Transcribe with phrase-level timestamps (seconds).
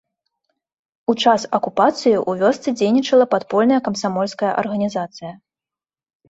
[1.11, 5.31] У час акупацыі ў вёсцы дзейнічала падпольная камсамольская арганізацыя.